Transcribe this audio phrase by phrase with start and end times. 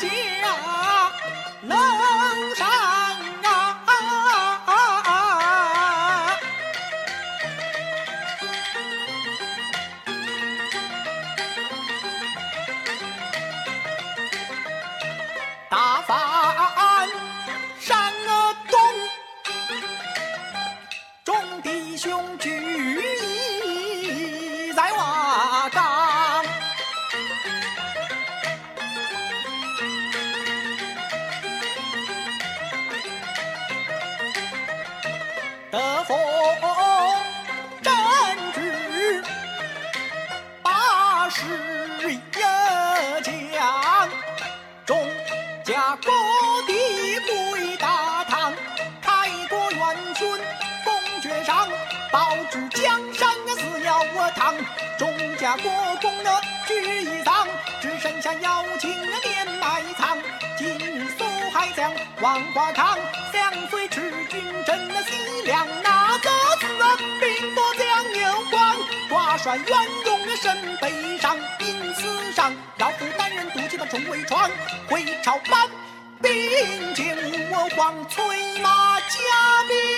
[0.00, 0.08] 家
[1.62, 1.76] 楼
[2.54, 2.66] 上
[3.42, 3.50] 啊，
[15.68, 16.79] 打发。
[50.84, 51.68] 公爵上
[52.10, 53.62] 保纸江山那死
[54.14, 54.54] 我堂，
[54.98, 57.46] 钟家国公那聚一堂，
[57.80, 60.18] 只剩下妖精那连埋藏。
[60.58, 62.98] 今日苏海疆王华堂，
[63.32, 66.66] 相随赤军镇那西凉，那个子
[67.20, 68.76] 兵多将又广，
[69.08, 69.66] 挂帅元
[70.04, 74.50] 勇那身背上，因司上要夫担任独骑的重围闯，
[74.88, 75.68] 回朝班。
[76.22, 78.22] 兵请我皇催
[78.58, 79.89] 马加鞭。